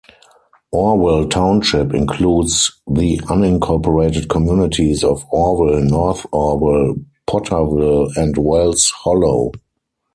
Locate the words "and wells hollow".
8.17-9.51